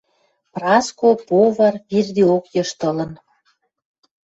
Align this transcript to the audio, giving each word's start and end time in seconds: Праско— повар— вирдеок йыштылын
Праско— 0.53 1.09
повар— 1.27 1.75
вирдеок 1.89 2.45
йыштылын 2.55 3.11